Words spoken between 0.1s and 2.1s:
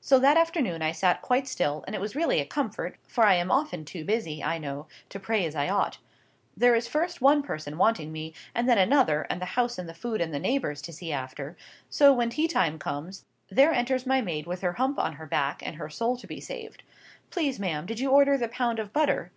that afternoon I sat quite still, and it